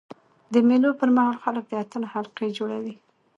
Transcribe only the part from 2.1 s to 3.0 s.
حلقې جوړوي.